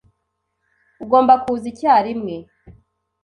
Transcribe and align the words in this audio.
Ugomba 1.03 1.33
kuza 1.43 1.65
icyarimwe. 1.71 2.35